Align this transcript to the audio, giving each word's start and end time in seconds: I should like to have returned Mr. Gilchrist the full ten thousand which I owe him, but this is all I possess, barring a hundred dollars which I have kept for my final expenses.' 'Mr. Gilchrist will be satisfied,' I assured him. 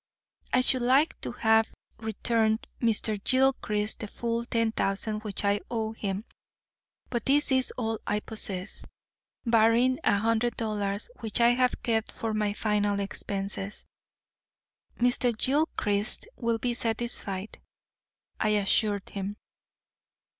I 0.51 0.61
should 0.61 0.81
like 0.81 1.21
to 1.21 1.31
have 1.31 1.71
returned 1.99 2.65
Mr. 2.81 3.23
Gilchrist 3.23 3.99
the 3.99 4.07
full 4.07 4.43
ten 4.45 4.71
thousand 4.71 5.19
which 5.23 5.45
I 5.45 5.59
owe 5.69 5.91
him, 5.91 6.25
but 7.11 7.27
this 7.27 7.51
is 7.51 7.69
all 7.77 7.99
I 8.07 8.19
possess, 8.19 8.83
barring 9.45 9.99
a 10.03 10.17
hundred 10.17 10.57
dollars 10.57 11.11
which 11.19 11.39
I 11.39 11.49
have 11.49 11.83
kept 11.83 12.11
for 12.11 12.33
my 12.33 12.53
final 12.53 12.99
expenses.' 12.99 13.85
'Mr. 14.97 15.37
Gilchrist 15.37 16.27
will 16.35 16.57
be 16.57 16.73
satisfied,' 16.73 17.59
I 18.39 18.49
assured 18.57 19.07
him. 19.11 19.37